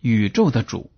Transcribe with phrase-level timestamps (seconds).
[0.00, 0.90] 宇宙的主”。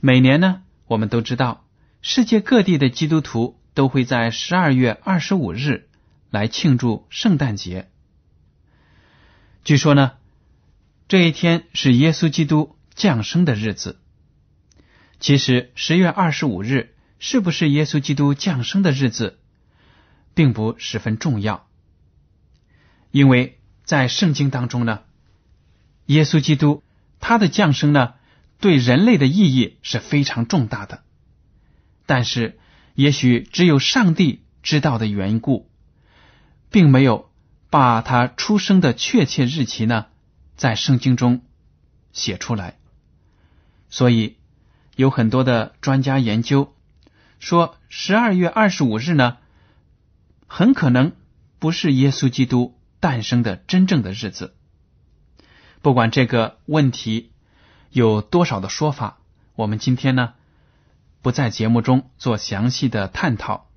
[0.00, 1.64] 每年呢，我们都知道，
[2.02, 5.88] 世界各地的基督徒都会在十二月二十五日
[6.30, 7.90] 来庆祝圣诞节。
[9.64, 10.12] 据说呢，
[11.08, 13.98] 这一天是耶稣基督降生的日子。
[15.20, 19.38] 其实，十月二十五日是不是耶稣基督降生的日子，
[20.34, 21.66] 并不十分重要。
[23.10, 25.00] 因为在圣经当中呢，
[26.06, 26.82] 耶稣基督
[27.26, 28.12] 他的降生呢，
[28.60, 31.02] 对人类的意义是非常重大的。
[32.04, 32.58] 但是，
[32.94, 35.70] 也许只有上帝知道的缘故，
[36.70, 37.30] 并没有
[37.70, 40.04] 把他出生的确切日期呢，
[40.54, 41.40] 在圣经中
[42.12, 42.76] 写出来。
[43.88, 44.36] 所以，
[44.94, 46.74] 有很多的专家研究
[47.40, 49.38] 说，十二月二十五日呢，
[50.46, 51.12] 很可能
[51.58, 52.78] 不是耶稣基督。
[53.00, 54.54] 诞生的真正的日子，
[55.84, 57.30] 不管这个问题
[57.90, 59.18] 有多少的说法，
[59.54, 60.32] 我们今天呢
[61.20, 63.68] 不在节目中做详细的探讨。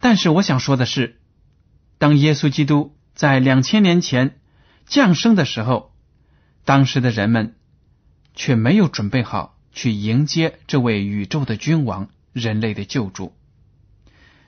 [0.00, 1.20] 但是我想说的是，
[1.98, 4.40] 当耶稣基督在两千年前
[4.86, 5.94] 降生的时候，
[6.64, 7.54] 当时的人们
[8.34, 13.36] 却没有准备好去迎接这位宇宙的君王、人类的救主。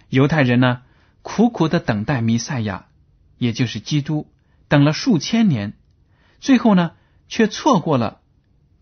[0.08, 0.82] 犹太人呢，
[1.22, 2.88] 苦苦的等待弥赛亚。
[3.38, 4.26] 也就是基督
[4.66, 5.74] 等了数千年，
[6.42, 6.90] 最后呢，
[7.28, 8.20] 却错过了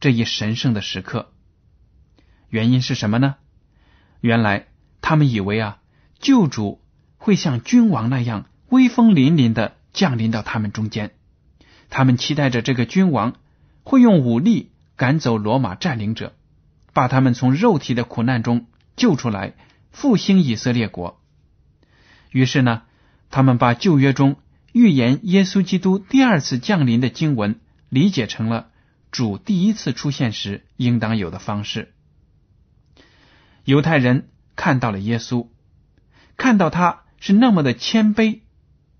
[0.00, 1.30] 这一神圣的时刻。
[2.48, 3.36] 原因是什么呢？
[4.22, 4.68] 原来
[5.02, 5.78] 他们以为啊，
[6.18, 6.80] 救主
[7.18, 11.10] 会像君王那样威风凛凛的降临到他们中间，
[11.90, 13.34] 他们期待着这个君王
[13.82, 16.32] 会用武力赶走罗马占领者，
[16.94, 19.52] 把他们从肉体的苦难中救出来，
[19.90, 21.20] 复兴以色列国。
[22.30, 22.84] 于是呢，
[23.28, 24.38] 他们把旧约中。
[24.72, 27.58] 预言耶稣基督第二次降临的经文，
[27.88, 28.70] 理解成了
[29.10, 31.92] 主第一次出现时应当有的方式。
[33.64, 35.48] 犹太人看到了耶稣，
[36.36, 38.42] 看到他是那么的谦卑，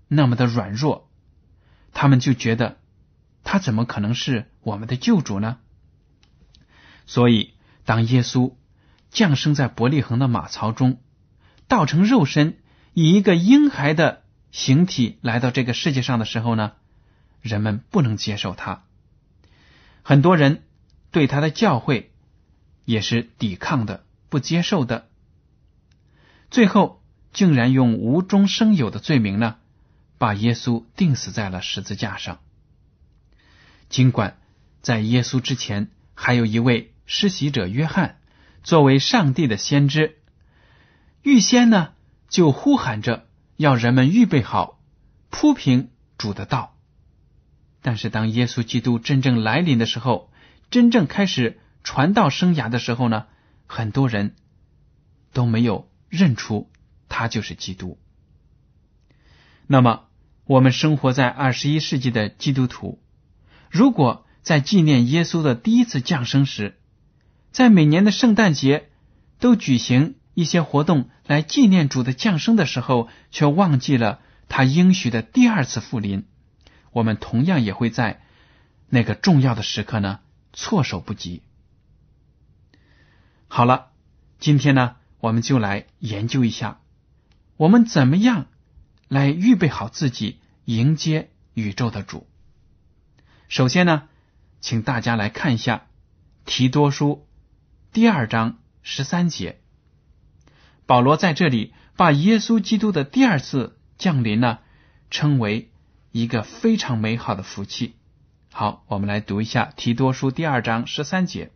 [0.09, 1.09] 那么的软弱，
[1.93, 2.77] 他们就觉得
[3.43, 5.59] 他怎么可能是我们的救主呢？
[7.05, 7.53] 所以，
[7.85, 8.55] 当耶稣
[9.09, 10.99] 降生在伯利恒的马槽中，
[11.69, 12.57] 道成肉身，
[12.93, 14.20] 以一个婴孩的。
[14.51, 16.73] 形体来到这个世界上的时候呢，
[17.41, 18.83] 人们不能接受他，
[20.03, 20.63] 很多人
[21.09, 22.07] 对他的教诲
[22.83, 25.07] 也是抵抗的、不接受的，
[26.49, 27.01] 最后
[27.31, 29.55] 竟然用无中生有的罪名呢，
[30.17, 32.39] 把耶稣钉死在了十字架上。
[33.87, 34.37] 尽管
[34.81, 38.19] 在耶稣之前还有一位施洗者约翰
[38.63, 40.17] 作为上帝的先知，
[41.23, 41.93] 预先呢
[42.27, 43.27] 就呼喊着。
[43.61, 44.81] 要人们预备好
[45.29, 46.75] 铺平主的道，
[47.83, 50.31] 但是当耶稣基督真正来临的时候，
[50.71, 53.27] 真正开始传道生涯的时候呢，
[53.67, 54.35] 很多人
[55.31, 56.71] 都没有认出
[57.07, 57.99] 他就是基督。
[59.67, 60.05] 那么，
[60.45, 62.99] 我们生活在二十一世纪的基督徒，
[63.69, 66.79] 如果在纪念耶稣的第一次降生时，
[67.51, 68.89] 在每年的圣诞节
[69.39, 70.15] 都举行。
[70.33, 76.25] 一些活动来纪念主的降生的时候，却忘记了他应许的第二次复临。
[76.91, 78.21] 我们同样也会在
[78.89, 80.19] 那个重要的时刻呢，
[80.51, 81.41] 措手不及。
[83.47, 83.91] 好了，
[84.39, 86.81] 今天呢，我们就来研究一下，
[87.57, 88.47] 我们怎么样
[89.07, 92.27] 来预备好自己迎接宇宙的主。
[93.47, 94.09] 首先呢，
[94.59, 95.87] 请大家来看一下
[96.45, 97.25] 提多书
[97.93, 99.60] 第二章十三节，
[100.91, 104.59] 保罗在这里把耶稣基督的第二次降临呢，
[105.09, 105.71] 称为
[106.11, 107.95] 一个非常美好的福气。
[108.51, 111.53] 好，我们来读一下提多书第二章十三节。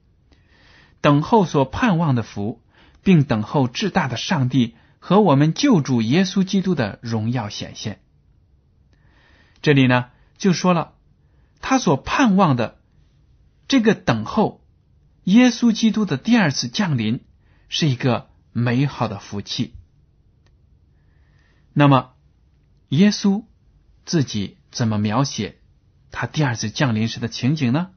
[1.01, 2.63] 等候所盼望的福，
[3.03, 7.99] 并等候至大的上帝和我们救主耶稣基督的荣耀显现。
[9.61, 10.93] 这里呢，就说了
[11.59, 12.77] 他所盼望的
[13.67, 14.61] 这个等候
[15.25, 17.19] 耶稣基督的第二次降临，
[17.67, 19.75] 是一个美好的福气。
[21.73, 22.13] 那么，
[22.87, 23.43] 耶稣
[24.05, 25.59] 自己怎么描写
[26.09, 27.89] 他第二次降临时的情景呢？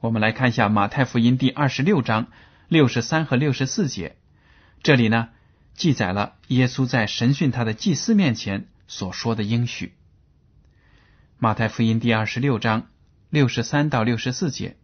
[0.00, 2.28] 我们来看一下马太福音第二十六章
[2.68, 4.16] 六十三和六十四节，
[4.82, 5.28] 这里呢
[5.74, 9.94] 记载了耶稣在审讯他的祭司面前所说的应许。
[11.36, 12.86] 马太福音第二十六章
[13.28, 14.78] 六十三到六十四节，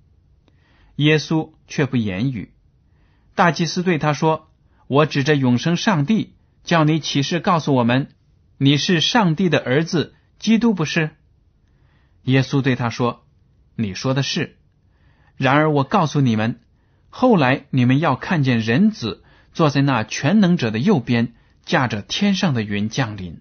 [0.96, 2.52] 耶稣却不言语。
[3.34, 4.49] 大祭司对他说
[4.90, 6.34] ：“我指着永生上帝，
[6.64, 8.08] 叫你起誓告诉我们，
[8.58, 11.10] 你是上帝的儿子，基督不是？”
[12.24, 13.24] 耶稣对他说
[13.76, 14.58] ：“你说的是。”
[15.38, 16.58] 然而我告诉你们，
[17.08, 19.22] 后来你们要看见人子
[19.52, 21.34] 坐在那全能者的右边，
[21.64, 23.40] 驾着天上的云降临。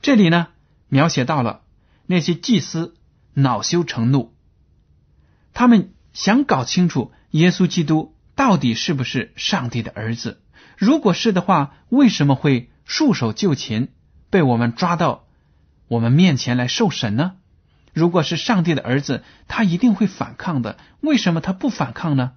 [0.00, 0.48] 这里呢，
[0.88, 1.60] 描写到了
[2.06, 2.96] 那些祭司
[3.34, 4.32] 恼羞成怒，
[5.52, 10.40] 他们想搞清楚耶稣基督到底是不是上帝的儿子。
[10.76, 13.88] 如果是的话，为什么会束手就擒，
[14.30, 15.26] 被我们抓到
[15.88, 17.34] 我们面前来受审呢？
[17.92, 20.78] 如果是上帝的儿子，他一定会反抗的。
[21.00, 22.34] 为什么他不反抗呢？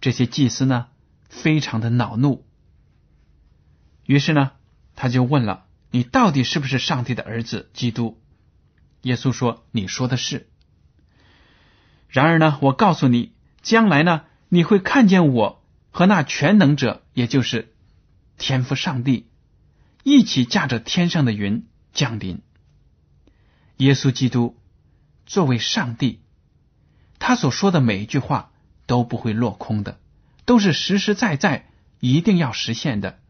[0.00, 0.86] 这些祭司呢，
[1.28, 2.46] 非常的恼怒。
[4.06, 4.52] 于是呢，
[4.94, 8.22] 他就问了：“你到底是不是上帝的儿子？”基督，
[9.00, 10.48] 耶稣说：“你说的是。”
[12.06, 14.22] 然而呢，我告诉你，将来呢，
[14.54, 17.72] 你会看见我和那全能者，也就是
[18.36, 19.26] 天父上帝，
[20.02, 21.64] 一起驾着天上的云
[21.94, 22.42] 降临。
[23.78, 24.58] 耶稣基督
[25.24, 26.20] 作为上帝，
[27.18, 28.52] 他所说的每一句话
[28.84, 29.98] 都不会落空的，
[30.44, 33.20] 都是实实在在，一定要实现的。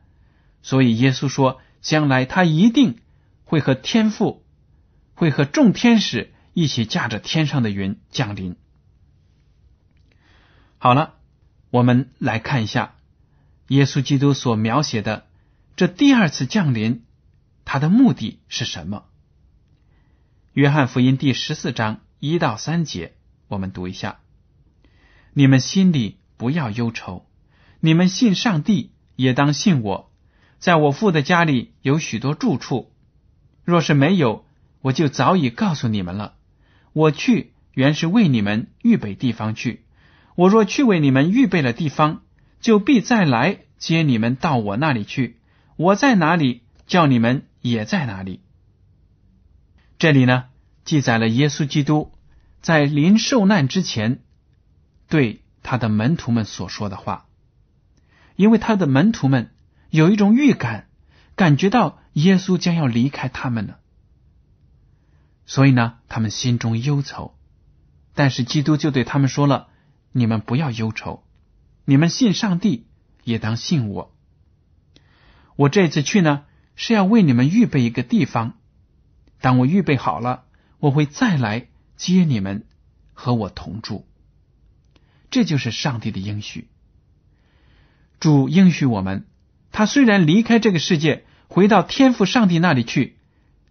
[0.60, 2.98] 所以耶稣说，将来他一定
[3.44, 4.44] 会和天父，
[5.14, 8.56] 会和众天使一起驾着天上的云降临。
[10.84, 11.14] 好了，
[11.70, 12.96] 我们来看一下
[13.68, 15.28] 耶稣基督所描写的
[15.76, 17.04] 这第二次降临，
[17.64, 19.04] 他的目的是什么？
[20.54, 23.12] 约翰福音第十四章一到三节，
[23.46, 24.18] 我们读一下：
[25.32, 27.26] 你们心里不要忧愁，
[27.78, 30.10] 你们信上帝也当信我。
[30.58, 32.90] 在我父的家里有许多住处，
[33.64, 34.44] 若是没有，
[34.80, 36.34] 我就早已告诉你们了。
[36.92, 39.84] 我去原是为你们预备地方去。
[40.34, 42.22] 我若去为你们预备了地方，
[42.60, 45.38] 就必再来接你们到我那里去。
[45.76, 48.40] 我在哪里，叫你们也在哪里。
[49.98, 50.44] 这里呢，
[50.84, 52.12] 记载了耶稣基督
[52.60, 54.22] 在临受难之前
[55.08, 57.26] 对他的门徒们所说的话，
[58.36, 59.52] 因为他的门徒们
[59.90, 60.88] 有一种预感，
[61.36, 63.78] 感觉到耶稣将要离开他们了，
[65.46, 67.34] 所以呢，他们心中忧愁。
[68.14, 69.68] 但是基督就对他们说了
[70.12, 71.24] ：“你们不要忧愁，
[71.84, 72.86] 你们信上帝，
[73.24, 74.14] 也当信我。
[75.56, 76.44] 我这次去呢，
[76.76, 78.54] 是要为你们预备一个地方。”
[79.40, 80.44] 当我预备好了，
[80.78, 81.66] 我会再来
[81.96, 82.64] 接你们
[83.12, 84.06] 和我同住。
[85.30, 86.68] 这就是上帝的应许。
[88.20, 89.26] 主应许我们，
[89.72, 93.16] 他虽然离开这个世界，回到天父上帝那里去，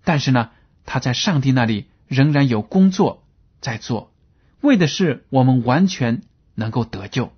[0.04, 0.50] 但是呢，
[0.86, 3.24] 他在上帝那里仍然有工作
[3.62, 4.12] 在做，
[4.60, 6.24] 为的是我们完全
[6.62, 7.34] 能够得救。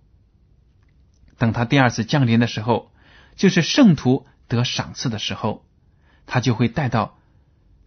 [1.40, 2.92] 等他第二次降临的时候，
[3.36, 5.66] 就是圣徒得赏赐的时候，
[6.28, 7.18] 他就会带到。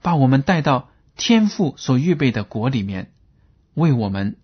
[0.03, 3.13] 把我们带到天父所预备的国里面，
[3.75, 4.37] 为我们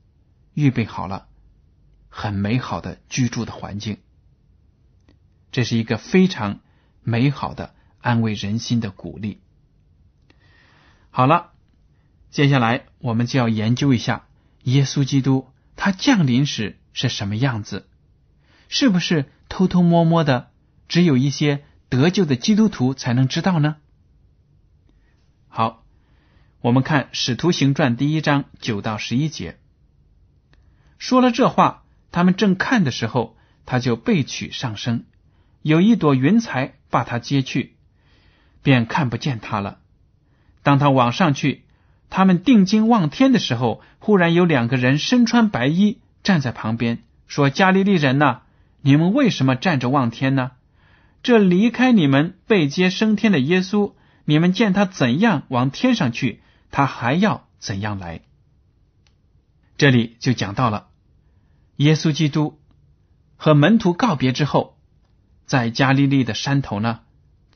[0.55, 1.29] 预备好了
[2.09, 3.99] 很美好的居住的环境。
[5.53, 6.59] 这是一个非常
[7.03, 9.41] 美好的安慰人心的鼓励。
[11.11, 11.53] 好了，
[12.31, 14.27] 接下来我们就要研究一下
[14.65, 15.47] 耶稣基督
[15.77, 17.89] 他降临时是什么样子，
[18.69, 20.51] 是不是偷偷摸摸的，
[20.89, 23.77] 只有一些得救的基督徒才能知道呢？
[25.49, 25.85] 好，
[26.61, 29.59] 我们看《使徒行传》第一章九到十一节，
[30.99, 35.05] 说了这话，他们正看的时候，他就被取上升，
[35.61, 37.77] 有一朵云彩把他接去，
[38.63, 39.81] 便看不见他了。
[40.63, 41.65] 当他往上去，
[42.09, 48.41] 他们定睛望天的时候，忽然有两个人身穿白衣站在旁边，说：“加利利人呐，
[48.81, 50.53] 你们为什么站着望天呢？
[51.23, 56.41] 这离开你们被接升天的耶稣，你们见他怎样往天上去？”
[56.75, 58.23] 他还要怎样来？
[59.77, 60.89] 这里就讲到了
[61.77, 62.59] 耶稣基督
[63.37, 64.79] 和门徒告别之后，
[65.45, 67.01] 在加利利的山头呢，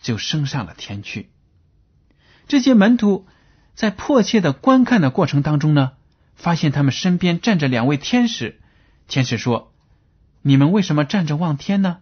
[0.03, 1.31] 就升上了天去。
[2.47, 3.27] 这些门徒
[3.75, 5.93] 在迫切的观看的过程当中呢，
[6.37, 8.61] 发现他们身边站着两位天使。
[9.09, 9.73] 天使说
[10.43, 11.99] ：“你们为什么站着望天呢？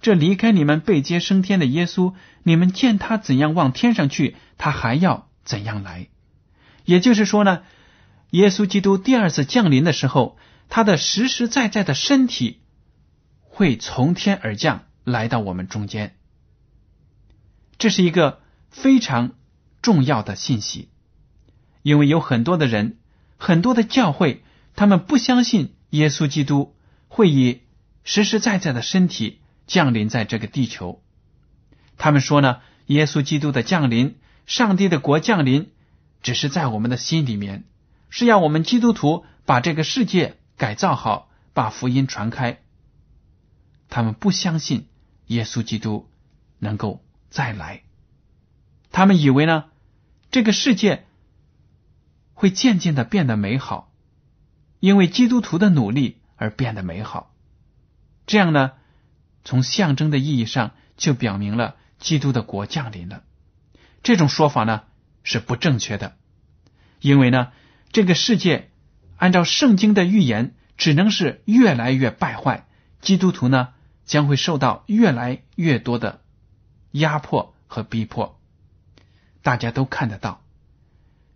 [0.00, 6.08] 这离开你们被接升天的耶稣，你们见他怎样往天上去，他还要怎样来？”
[6.84, 7.62] 也就是说呢，
[8.30, 12.60] 耶稣基督第二次降临的时候，他的实实在在的身体
[13.40, 16.16] 会从天而降，来到我们中间。
[17.78, 19.32] 这是一个非常
[19.82, 20.88] 重要的信息，
[21.82, 22.98] 因为有很多的人，
[23.36, 24.42] 很多的教会，
[24.74, 26.74] 他们不相信耶稣基督
[27.08, 27.62] 会以
[28.04, 31.02] 实实在在的身体降临在这个地球。
[31.96, 35.70] 他们说呢，耶稣基督的降临，上帝的国降临。
[36.22, 37.64] 只是在我们的心里面，
[38.10, 42.58] 是要我们基督徒把这个世界改造好，把福音传开。
[43.88, 44.88] 他们不相信
[45.28, 46.08] 耶稣基督
[46.58, 47.82] 能够再来，
[48.90, 49.66] 他们以为呢，
[50.32, 51.05] 这个世界
[52.36, 53.90] 会渐渐的变得美好，
[54.78, 57.34] 因为基督徒的努力而变得美好。
[58.26, 58.72] 这样呢，
[59.42, 63.24] 从象征的意义上就表明了基督的国降临了。
[64.04, 64.82] 这种说法呢？
[65.28, 66.14] 是不正确的，
[67.00, 67.50] 因为呢，
[67.90, 68.70] 这个世界
[69.16, 72.68] 按照圣经的预言，只能是越来越败坏，
[73.00, 73.70] 基督徒呢
[74.04, 76.22] 将会受到越来越多的
[76.92, 78.40] 压迫和逼迫。
[79.42, 80.44] 大家都看得到，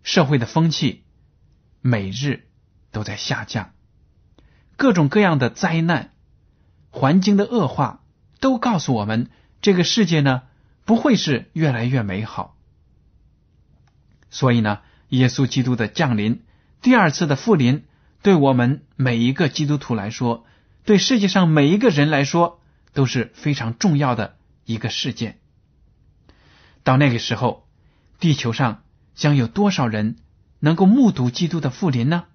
[0.03, 1.03] 社会的风气
[1.81, 2.47] 每日
[2.91, 3.73] 都在下降，
[4.77, 6.13] 各种各样的灾难、
[6.89, 8.03] 环境的恶化，
[8.39, 9.29] 都告诉我们，
[9.61, 10.43] 这个世界呢
[10.85, 12.57] 不会是越来越美好。
[14.29, 14.79] 所以呢，
[15.09, 16.43] 耶稣基督的降临，
[16.81, 17.85] 第二次的复临，
[18.21, 20.45] 对我们每一个基督徒来说，
[20.85, 22.61] 对世界上每一个人来说，
[22.93, 25.39] 都是非常重要的一个事件。
[26.83, 27.67] 到那个时候，
[28.19, 28.83] 地球上
[29.15, 30.17] 将有多少人
[30.59, 32.25] 能够目睹基督的复临呢？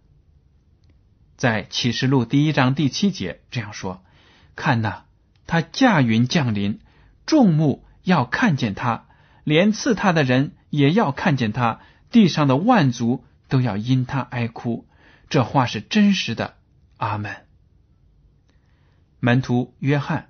[1.37, 4.03] 在启示录第一章第七节这样说
[4.57, 5.05] ：“看呐，
[5.47, 6.81] 他驾云降临，
[7.27, 9.07] 众目要看见他，
[9.45, 11.81] 连刺他的人。”也要看见他，
[12.11, 14.87] 地上的万族都要因他哀哭。
[15.31, 16.57] 这话是真实的。
[16.99, 17.47] 阿门。
[19.21, 20.29] 门徒约翰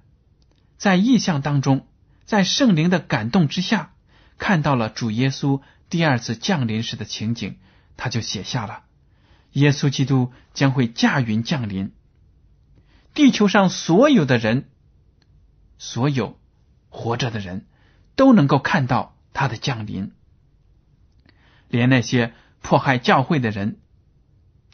[0.76, 1.88] 在异象当中，
[2.26, 3.93] 在圣灵的感动之下，
[4.38, 7.57] 看到了主耶稣第二次降临时的情景，
[7.97, 8.83] 他就写下了：
[9.52, 11.93] 耶稣基督将会驾云降临，
[13.14, 14.69] 地球上所有的人，
[15.78, 16.38] 所有
[16.88, 17.66] 活着的人
[18.14, 20.12] 都能够看到他的降临。
[21.69, 23.81] 连那些迫害教会的人、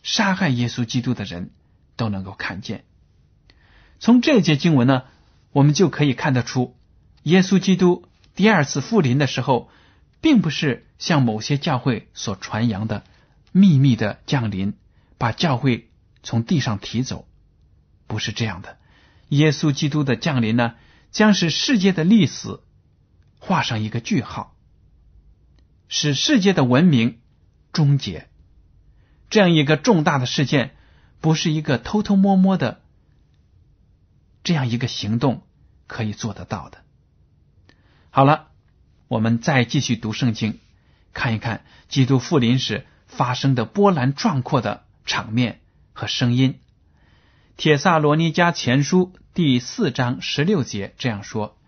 [0.03, 1.51] 杀害耶稣基督的人
[1.97, 2.85] 都能够看见。
[3.99, 5.05] 从这节经文呢，
[5.53, 6.77] 我们就可以看得出，
[7.23, 9.71] 耶稣基督第二次复临的时候，
[10.23, 13.05] 并不是像某些教会所传扬的
[13.51, 14.73] 秘密的降临，
[15.19, 15.91] 把教会
[16.23, 17.27] 从地上提走，
[18.07, 18.79] 不是这样的。
[19.29, 20.77] 耶稣基督的降临呢，
[21.11, 22.61] 将使世界的历史
[23.39, 24.57] 画上一个句号。
[25.89, 27.21] 使世界的文明
[27.73, 28.29] 终结，
[29.29, 30.77] 这样一个重大的事件，
[31.21, 32.81] 不是一个偷偷摸摸的
[34.45, 35.43] 这样一个行动
[35.87, 36.79] 可以做得到的。
[38.11, 38.52] 好了，
[39.13, 40.59] 我们再继续读圣经，
[41.13, 45.61] 看一看基督复临时发生的波澜壮阔的场面
[45.93, 46.61] 和声音。
[47.59, 51.59] 铁萨罗尼迦前书第四章十六节这样说：“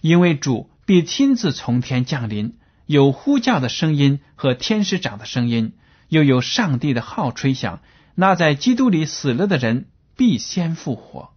[0.00, 2.56] 因为主必亲自从天降临。”
[2.86, 5.72] 有呼叫的声音和天使长的声音，
[6.08, 7.80] 又有上帝的号吹响。
[8.14, 11.32] 那在基督里死了的人必先复活。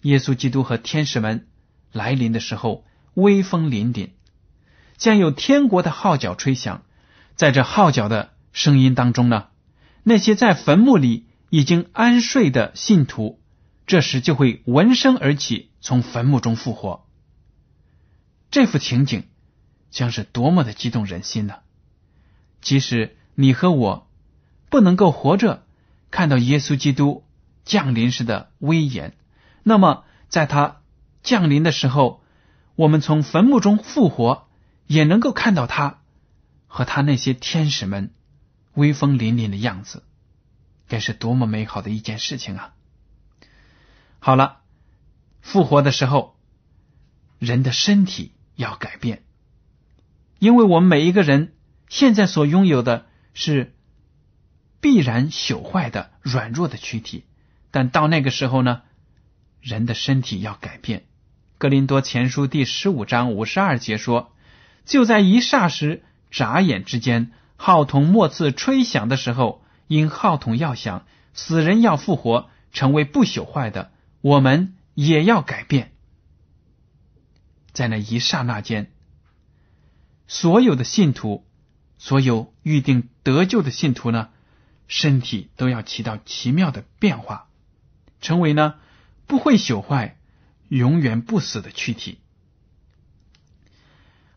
[0.00, 1.46] 耶稣基督和天使们
[1.92, 4.10] 来临的时候，威风凛凛，
[4.96, 6.82] 将有天国的号角吹响。
[7.34, 9.48] 在这号角的声音当中呢，
[10.02, 13.40] 那些在坟墓里已经安睡的信徒，
[13.86, 17.06] 这时就会闻声而起，从坟墓中复活。
[18.50, 19.24] 这幅情景。
[19.94, 21.58] 将是多么的激动人心呢？
[22.60, 24.10] 即使你和我
[24.68, 25.62] 不能够活着
[26.10, 27.22] 看到耶稣基督
[27.64, 29.14] 降临时的威严，
[29.62, 30.80] 那么在他
[31.22, 32.23] 降临的时候，
[32.76, 34.48] 我们从坟墓中复活，
[34.86, 36.02] 也能够看到他
[36.66, 38.12] 和他那些天使们
[38.72, 40.02] 威风凛凛的样子，
[40.88, 42.74] 该是多么美好的一件事情啊！
[44.18, 44.62] 好了，
[45.40, 46.36] 复活的时候，
[47.38, 49.22] 人的身体要改变，
[50.40, 51.54] 因为我们每一个人
[51.88, 53.72] 现在所拥有的是
[54.80, 57.24] 必然朽坏的软弱的躯体，
[57.70, 58.82] 但到那个时候呢，
[59.60, 61.06] 人的身体要改变。
[61.58, 64.32] 格林多前书第十五章五十二节说
[64.84, 75.92] ：“就在一霎时、眨眼之间，号筒末次吹响的时候，因号筒要响，死人要复活，成为不朽坏的。”我们也要改变，
[77.72, 78.90] 在那一刹那间，
[80.26, 81.44] 所有的信徒，
[81.98, 84.30] 所有预定得救的信徒呢，
[84.88, 87.48] 身体都要起到奇妙的变化，
[88.22, 88.76] 成为呢
[89.26, 90.16] 不会朽坏、
[90.74, 92.18] 永远不死的躯体。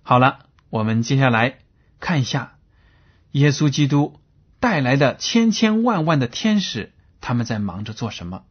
[0.03, 1.57] 好了，我们接下来
[1.99, 2.59] 看一下
[3.31, 4.19] 耶稣基督
[4.59, 8.43] 带来的千千万万的天使，他们在忙着做什么？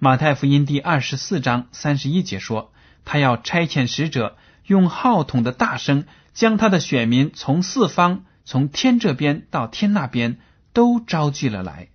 [0.00, 2.72] 马太福音第二十四章三十一节说
[3.06, 10.40] ：“他要差遣使者，用号筒的大声，将他的选民从四方，从天这边到天那边，
[10.72, 11.90] 都招聚了来。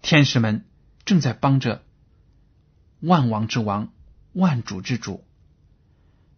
[0.00, 0.64] 天使们
[1.04, 1.84] 正在帮着
[3.02, 3.92] 万王之王、
[4.32, 5.24] 万主之主，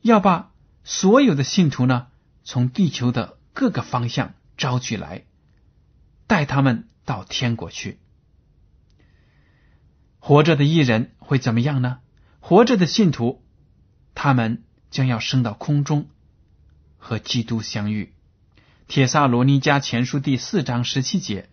[0.00, 0.50] 要把
[0.82, 2.06] 所有的信徒呢，
[2.42, 5.24] 从地球的各个方向招聚来，
[6.26, 7.98] 带他们到天国去。”
[10.18, 11.98] 活着的艺人会怎么样呢？
[12.40, 13.42] 活着的信徒，
[14.14, 16.06] 他们将要升到空中，
[16.96, 18.14] 和基督相遇。
[18.88, 21.50] 铁萨罗尼迦前书第四章十七节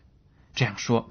[0.55, 1.09] 这样说：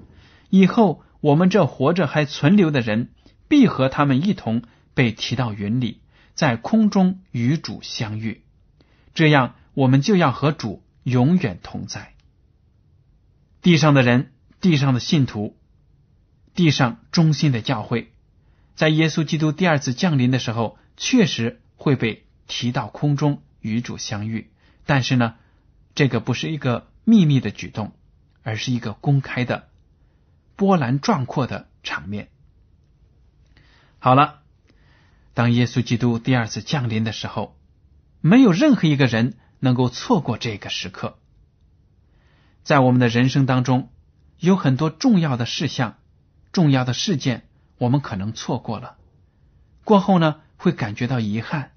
[0.49, 3.11] 以后我们这活着还存留的人，
[3.51, 5.99] 必和他们一同被提到云里，
[6.35, 8.43] 在空中与主相遇。
[9.13, 12.13] 这样，我们就要和主永远同在。
[13.61, 15.57] 地上的人，地上的信徒。
[16.55, 18.13] 地上中心的教会，
[18.75, 24.49] 在耶稣基督第二次降临的时候，确实会被提到空中与主相遇。
[24.85, 25.35] 但是呢，
[25.93, 27.91] 这个不是一个秘密的举动，
[28.43, 29.67] 而是一个公开的、
[30.55, 32.29] 波澜壮阔的场面。
[34.03, 34.39] 好了，
[35.35, 37.55] 当耶稣基督第二次降临的时候，
[38.19, 41.19] 没有任何一个人能够错过这个时刻。
[42.63, 43.91] 在我们的人生当中，
[44.39, 45.97] 有很多重要的事项。
[46.51, 48.97] 重要的事件，我们可能错过了，
[49.83, 51.73] 过后呢会感觉到遗憾。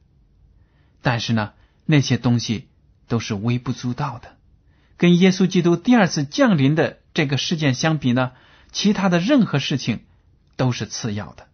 [1.02, 1.52] 但是呢，
[1.84, 2.70] 那些东西
[3.06, 4.38] 都是微不足道的，
[4.96, 8.32] 跟耶稣基督第二次降临的这个事件相比呢，
[8.72, 10.06] 其他的任何事情
[10.56, 11.48] 都是次要的。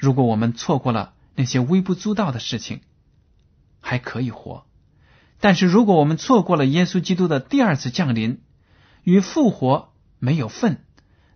[0.00, 2.80] 如果我们错过了那些微不足道的事情，
[3.80, 4.64] 还可以活；
[5.40, 8.40] 但是如果我们错过了耶稣基督的第二次降临
[9.04, 10.84] 与复活没有份，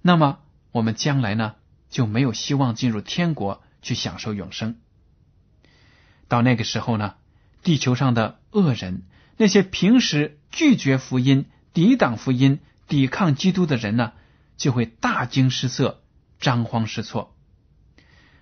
[0.03, 0.38] 那么。
[0.72, 1.55] 我们将来呢
[1.88, 4.81] 就没有希望进入天国去享受永生。
[6.27, 7.14] 到那个时候呢，
[7.62, 9.03] 地球上的恶人，
[9.37, 14.14] 那些平时拒绝福音、抵挡福音、抵抗基督的人呢，
[14.57, 16.03] 就会大惊失色、
[16.40, 17.34] 张慌失措。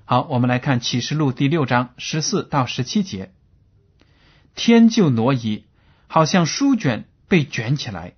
[0.05, 3.33] 好，我们来看启示录第六章十四到十七节：
[4.57, 5.65] 天就挪移，
[6.09, 8.15] 好像书卷被卷起来；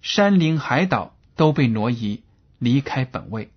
[0.00, 2.22] 山林海岛都被挪移，
[2.58, 3.52] 离开本位。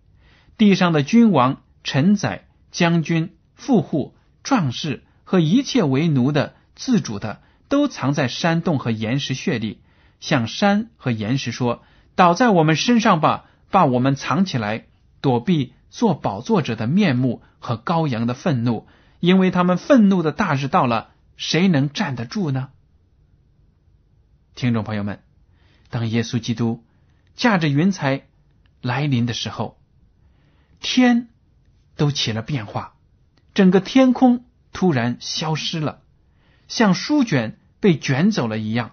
[0.58, 4.14] 地上的君王、臣宰、将军、富户、
[4.44, 9.80] 壮士和一切为奴的、自主的，都藏在山洞和岩石穴里，
[10.20, 11.82] 向山和岩石说
[12.16, 14.86] ：“倒在我们身上吧，把我们藏起来，
[15.22, 18.88] 躲避做宝座者的面目和羔羊的愤怒，
[19.20, 22.70] 因为他们愤怒的大日到了，谁能站得住呢？”
[24.56, 25.24] 听众朋友们，
[25.90, 26.84] 当耶稣基督
[27.36, 28.28] 驾着云彩
[28.82, 29.78] 来临的时候。
[30.82, 31.28] 天
[31.98, 32.96] 都起了变化，
[33.54, 36.00] 整个天空突然消失了，
[36.70, 38.92] 像书卷被卷走了一样。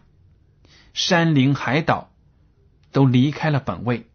[0.94, 2.10] 山林海岛
[2.90, 4.10] 都离开了本位，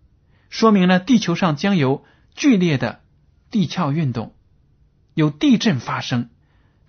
[0.49, 2.03] 说明了地球上将有
[2.35, 3.01] 剧烈的
[3.49, 4.33] 地壳运动，
[5.13, 6.29] 有地震发生，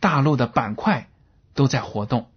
[0.00, 1.10] 大陆的板块
[1.54, 2.30] 都在活动。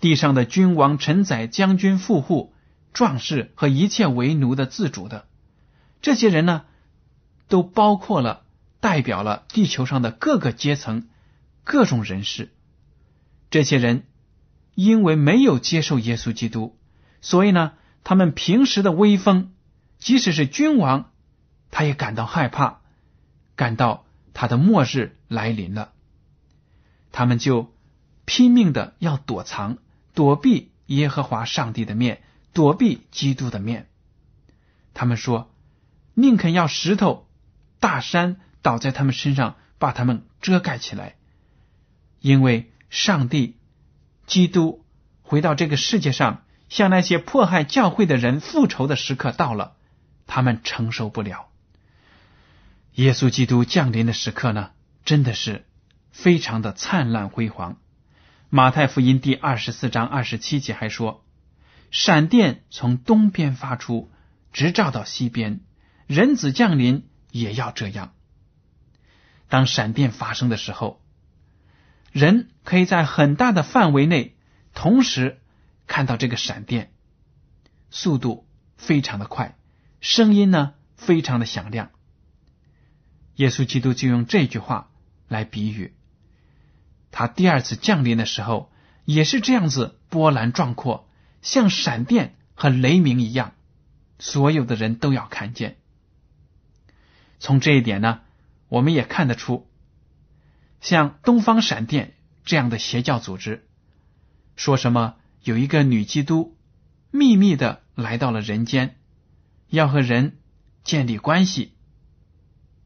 [0.00, 2.54] 地上的君王、臣宰、将军、富户、
[2.92, 5.26] 壮士和一切为奴的、自主的
[6.00, 6.64] 这些人呢？
[7.48, 8.44] 都包括了，
[8.78, 11.08] 代表了地球上的各个阶层、
[11.64, 12.52] 各种人士。
[13.50, 14.04] 这些人
[14.74, 16.78] 因为没有接受耶稣基督，
[17.22, 17.72] 所以呢，
[18.04, 19.52] 他们平时的威风，
[19.98, 21.10] 即使是君王，
[21.70, 22.80] 他也感到害怕，
[23.56, 25.92] 感到他的末日来临了。
[27.12, 27.72] 他们就
[28.24, 29.78] 拼命的要躲藏，
[30.14, 33.88] 躲避耶和华上帝的面，躲避基督的面。
[34.94, 35.50] 他们说，
[36.14, 37.28] 宁肯要石头、
[37.80, 41.16] 大山倒在他们身上，把他们遮盖起来，
[42.20, 43.56] 因为上帝、
[44.26, 44.84] 基督
[45.22, 49.76] 回到这个世界上，向那些迫害教会的人复仇的时刻到了，
[50.26, 51.47] 他们承受不了。
[52.98, 54.70] 耶稣基督降临的时刻呢，
[55.04, 55.64] 真的是。
[56.10, 57.76] 非常的灿烂辉煌。
[58.48, 61.24] 马太福音第二十四章二十七节还说
[61.92, 64.10] ：“闪电从东边发出，
[64.52, 65.60] 直照到西边，
[66.08, 68.14] 人子降临也要这样。”
[69.48, 71.00] 当闪电发生的时候，
[72.10, 74.36] 人可以在很大的范围内
[74.74, 75.38] 同时
[75.86, 76.90] 看到这个闪电，
[77.90, 79.56] 速度非常的快，
[80.00, 81.90] 声音呢非常的响亮。
[83.38, 84.90] 耶稣基督就用这句话
[85.28, 85.94] 来比喻。
[87.12, 88.70] 他第二次降临的时候，
[89.04, 91.08] 也是这样子波澜壮阔，
[91.40, 93.54] 像闪电和雷鸣一样，
[94.18, 95.76] 所有的人都要看见。
[97.38, 98.20] 从这一点呢，
[98.68, 99.70] 我们也看得出，
[100.80, 103.68] 像东方闪电这样的邪教组织，
[104.56, 106.56] 说什么有一个女基督
[107.12, 108.96] 秘密的来到了人间，
[109.68, 110.38] 要和人
[110.82, 111.74] 建立关系，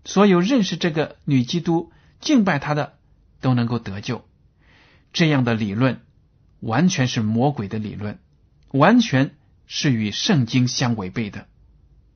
[0.04, 2.94] 所有认识这个女基督、敬拜她的。
[3.42, 4.24] 都能够得救，
[5.12, 6.02] 这样的理论
[6.60, 8.20] 完全是魔鬼的理论，
[8.70, 9.34] 完全
[9.66, 11.48] 是与圣经相违背的。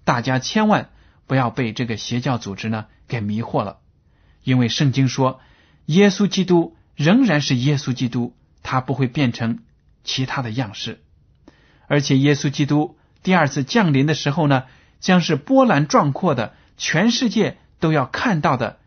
[0.04, 0.90] 大家千万
[1.26, 3.78] 不要被这个邪教组织呢给迷惑了，
[4.44, 5.40] 因为圣经说，
[5.86, 9.64] 耶稣基督仍然是耶稣基督，他不会变成
[10.04, 11.02] 其他的样式。
[11.88, 14.62] 而且耶稣基督第二次降临的时候呢，
[15.00, 18.78] 将是波澜壮阔的，全世界都要看到的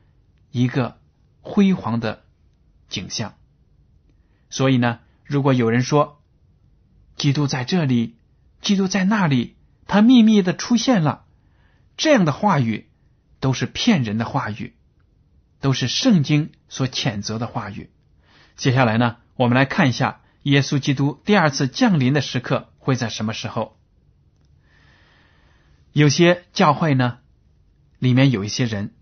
[0.52, 0.97] 一个
[1.41, 2.23] 辉煌的。
[2.91, 3.36] 景象，
[4.49, 6.23] 所以呢，如果有人说
[7.15, 8.15] 基督在这里，
[8.62, 11.28] 基督在那里，他秘密的出现了，
[11.97, 12.89] 这样的话语
[13.39, 14.75] 都是骗人的话语，
[15.62, 17.91] 都是圣经所谴责的话语。
[18.56, 23.78] 接下来呢，我们来看一下耶稣基督第二次降临的时刻会在什么时候？
[25.91, 27.19] 有些教会呢，
[28.00, 28.96] 里面有一些人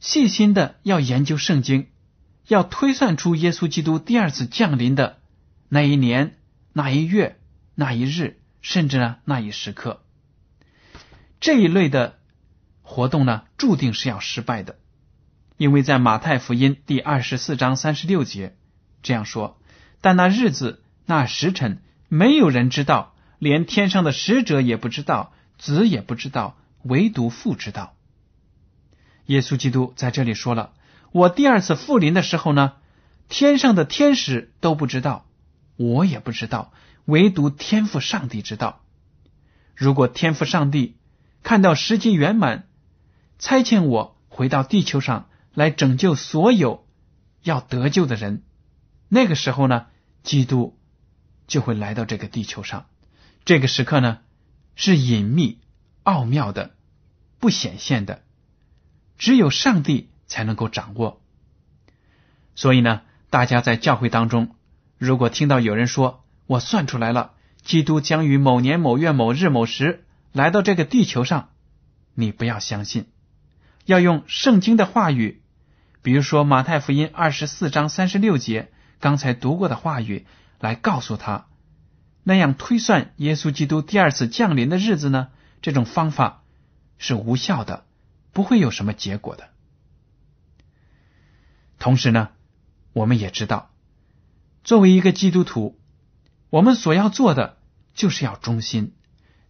[0.00, 1.86] 细心的要研究圣经。
[2.48, 5.20] 要推算出耶稣基督第二次降临的
[5.68, 6.36] 那一年、
[6.72, 7.38] 那一月、
[7.76, 10.02] 那一日，甚至呢那一时刻，
[11.38, 12.18] 这一类的
[12.82, 14.80] 活动呢，注定是要失败的，
[15.58, 18.56] 因为在马太福音第二十四章三十六节
[19.04, 19.60] 这样说
[20.02, 27.96] ：“但那日子、那时辰，没有人知道，连天上的使者也不知道，子也不知道，唯独父知道。”
[29.26, 30.72] 耶稣基督在这里说了。
[31.12, 32.74] 我第二次复临的时候呢，
[33.28, 35.26] 天上的天使都不知道，
[35.76, 36.72] 我也不知道，
[37.04, 38.80] 唯独天父上帝知道。
[39.74, 40.98] 如果天父上帝
[41.42, 42.68] 看到时机圆满，
[43.38, 46.86] 差遣我回到地球上来拯救所有
[47.42, 48.42] 要得救的人，
[49.08, 49.86] 那个时候呢，
[50.22, 50.78] 基督
[51.46, 52.86] 就会来到这个地球上。
[53.44, 54.18] 这个时刻呢，
[54.76, 55.58] 是隐秘、
[56.02, 56.74] 奥妙的、
[57.38, 58.22] 不显现的，
[59.18, 60.08] 只有上帝。
[60.30, 61.20] 才能够掌握。
[62.54, 64.54] 所以呢，大家在教会当中，
[64.96, 67.32] 如果听到有人说“我算出来了，
[67.62, 71.48] 基督将于某年某月某日某时来到这个地球上”，
[72.14, 73.06] 你不要相信，
[73.86, 75.42] 要用圣经的话语，
[76.02, 80.26] 比如说马太福音二十四章三十六节刚才读过的话语
[80.60, 81.46] 来告诉他，
[82.22, 85.30] 那样推算耶稣基督第二次降临的日子呢？
[85.62, 86.44] 这种方法
[86.98, 87.84] 是无效的，
[88.32, 89.50] 不会有什么结果的。
[91.78, 92.30] 同时呢，
[92.92, 93.70] 我们也知道，
[94.64, 95.78] 作为一个基督徒，
[96.50, 97.58] 我们所要做的
[97.94, 98.94] 就是要忠心、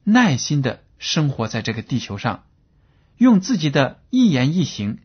[0.04, 2.44] 耐心的生活在这个地球上，
[3.16, 4.98] 用自己的一言一行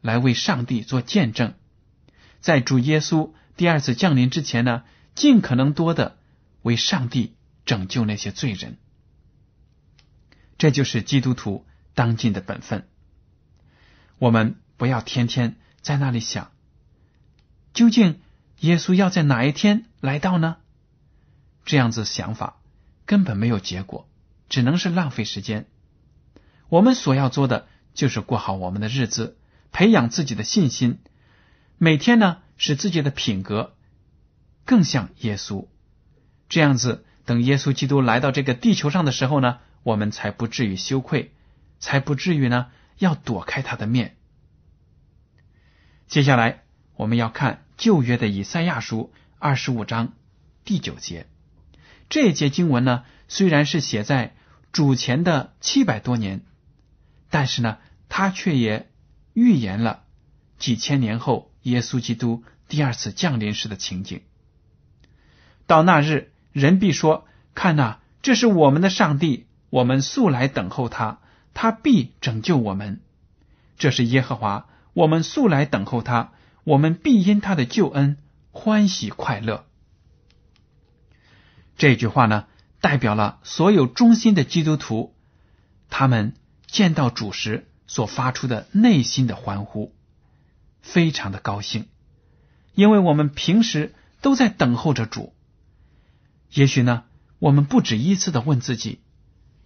[0.00, 1.54] 来为上帝做见证，
[2.40, 6.16] 在主耶稣第二次降临之前呢，尽可能多的
[6.62, 8.78] 为上帝拯救那些罪人。
[10.62, 12.86] 这就是基督徒当尽的本分。
[14.20, 15.56] 我们不要天天。
[15.80, 16.52] 在那里想，
[17.74, 18.20] 究竟
[18.60, 20.58] 耶稣要在哪一天来到呢？
[21.64, 22.60] 这样子想法
[23.06, 24.08] 根本没有结果，
[24.48, 25.66] 只能是浪费时间。
[26.68, 29.36] 我们所要做的就是过好我们的日子，
[29.72, 31.00] 培养自己的信心，
[31.76, 33.74] 每天呢使自己的品格
[34.64, 35.66] 更像耶稣。
[36.48, 41.32] 这样子，等耶稣基督来到这个地球上的时候呢，我们才不至于羞愧，
[41.78, 44.16] 才不至于呢要躲开他的面。
[46.06, 46.62] 接下来
[46.94, 50.12] 我们要看旧约的以赛亚书二十五章
[50.64, 51.26] 第九节。
[52.08, 54.34] 这一节经文呢，虽然是写在
[54.70, 56.42] 主前的七百多年，
[57.30, 58.90] 但是呢，它却也
[59.32, 60.04] 预言了
[60.58, 64.22] 几千年后耶稣基督第二次降临时的情景。
[65.66, 71.20] 到那日，人必说：“看呐，这是我们的上帝，我们素来等候他，
[71.54, 73.00] 他必拯救我们。
[73.78, 76.32] 这是耶和华，我们素来等候他，
[76.62, 78.18] 我们必因他的救恩
[78.50, 79.64] 欢喜快乐。”
[81.78, 82.44] 这句话呢，
[82.82, 85.14] 代表了所有忠心的基督徒，
[85.88, 86.34] 他们
[86.66, 89.94] 见到主时所发出的内心的欢呼，
[90.82, 91.88] 非常的高兴，
[92.74, 95.32] 因为我们平时都在等候着主。
[96.50, 97.04] 也许呢，
[97.38, 99.00] 我们不止一次的问自己，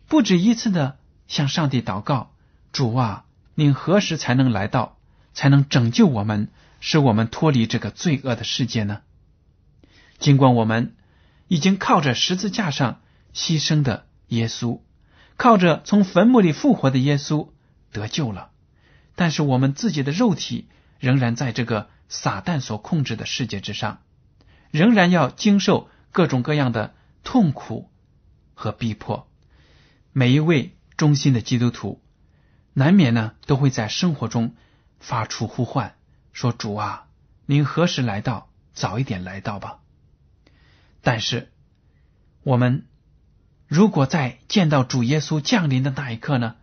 [0.09, 2.33] 不止一次的向上帝祷告
[2.73, 4.99] ：“主啊，您何时才能来到，
[5.35, 6.49] 才能拯救我们，
[6.81, 9.03] 使我们脱离这个罪恶的世界呢？”
[10.19, 10.95] 尽管我们。
[11.49, 13.01] 已经靠着十字架上
[13.33, 14.81] 牺牲的耶稣，
[15.37, 17.51] 靠着从坟墓里复活的耶稣
[17.93, 18.51] 得救了，
[19.15, 20.67] 但是我们自己的肉体
[20.99, 24.01] 仍然在这个撒旦所控制的世界之上，
[24.73, 27.93] 仍然要经受各种各样的痛苦
[28.55, 29.29] 和逼迫。
[30.19, 32.01] 每一位忠心的基督徒，
[32.73, 34.55] 难免呢都会在生活中
[34.99, 35.95] 发出呼唤，
[36.33, 37.05] 说：“主啊，
[37.45, 38.49] 您何时来到？
[38.73, 39.81] 早一点来到吧。”
[41.05, 41.53] 但是，
[42.45, 42.87] 我们
[43.67, 46.57] 如果在见到主耶稣降临的那一刻呢？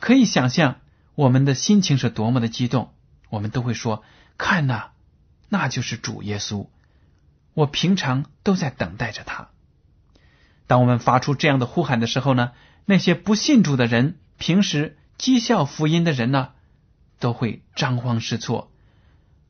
[0.00, 0.80] 可以想象
[1.14, 2.92] 我们的心情是多么的激动。
[3.28, 4.02] 我们都会说
[4.36, 4.86] ：“看呐，
[5.48, 6.66] 那就是主耶稣。”
[7.54, 9.50] 我平常都在等待着他。
[10.66, 12.50] 当我们发出这样的呼喊的时候呢，
[12.90, 16.52] 那些不信主的人，平时讥笑福音的人呢，
[17.18, 18.72] 都会张慌失措，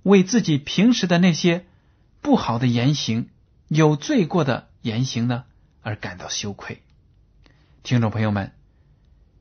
[0.02, 1.64] 为自己平时的那些
[2.20, 3.28] 不好的言行。
[3.68, 5.44] 有罪过的言行呢，
[5.82, 6.82] 而感到羞愧。
[7.84, 8.54] 听众朋友们，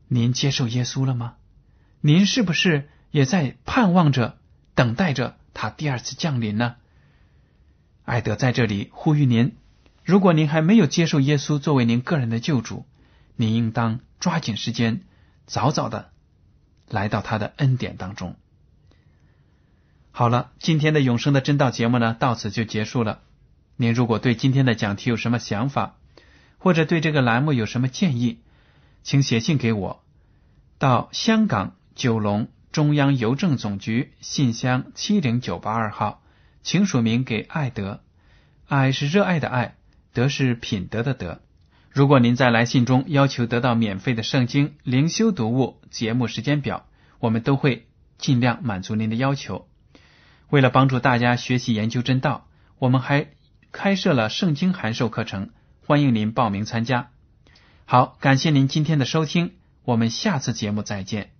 [0.07, 1.33] 您接受耶稣了吗？
[1.99, 4.37] 您是不是也在盼望着、
[4.75, 6.75] 等待着他第二次降临呢？
[8.05, 9.55] 艾德在这里呼吁您：
[10.03, 12.85] 如果您还没有接受耶稣作为您个人的救主，
[13.37, 15.03] 您应当抓紧时间，
[15.45, 16.09] 早早的
[16.89, 18.35] 来到他的恩典当中。
[20.11, 23.21] 好了，今天的永生的真道节目呢，到此就结束了。
[23.75, 25.97] 您如果对今天的讲题有什么想法，
[26.57, 28.39] 或者对这个栏目有什么建议，
[29.03, 30.03] 请写信给我，
[30.79, 36.23] 到香港九龙中央邮政总局信箱七零九八二号，
[36.63, 38.01] 请署名给爱德。
[38.67, 39.75] 爱是热爱的爱，
[40.13, 41.41] 德是品德的德。
[41.97, 46.85] 如果您在来信中要求得到免费的圣经灵修读物节目时间表，
[47.17, 47.87] 我们都会
[48.19, 49.67] 尽量满足您的要求。
[50.51, 52.45] 为了帮助大家学习研究真道，
[52.77, 53.29] 我们还。
[53.71, 55.49] 开设了圣经函授课程，
[55.85, 57.09] 欢迎您报名参加。
[57.85, 61.36] 好，感谢您今天的收听，我们下次节目再见。